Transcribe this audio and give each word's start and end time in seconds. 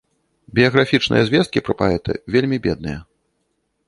Біяграфічныя 0.59 1.27
звесткі 1.27 1.63
пра 1.67 1.75
паэта 1.81 2.15
вельмі 2.37 2.57
бедныя. 2.65 2.99